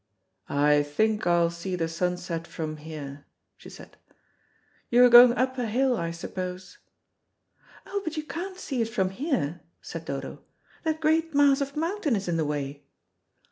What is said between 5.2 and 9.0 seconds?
up a hill, I suppose?" "Oh, but you can't see it